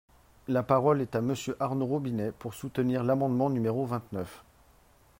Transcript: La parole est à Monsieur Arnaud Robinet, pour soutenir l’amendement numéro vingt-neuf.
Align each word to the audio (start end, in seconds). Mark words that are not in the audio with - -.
La 0.47 0.63
parole 0.63 0.99
est 1.01 1.15
à 1.15 1.21
Monsieur 1.21 1.55
Arnaud 1.59 1.85
Robinet, 1.85 2.31
pour 2.31 2.55
soutenir 2.55 3.03
l’amendement 3.03 3.51
numéro 3.51 3.85
vingt-neuf. 3.85 4.43